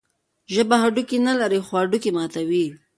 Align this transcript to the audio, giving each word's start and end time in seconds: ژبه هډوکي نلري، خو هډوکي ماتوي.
ژبه 0.53 0.75
هډوکي 0.83 1.17
نلري، 1.27 1.59
خو 1.65 1.71
هډوکي 1.81 2.11
ماتوي. 2.17 2.65